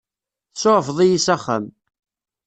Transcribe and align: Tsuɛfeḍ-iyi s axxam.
Tsuɛfeḍ-iyi 0.53 1.19
s 1.25 1.27
axxam. 1.35 1.65